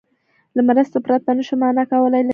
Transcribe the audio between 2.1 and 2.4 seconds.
لکه چې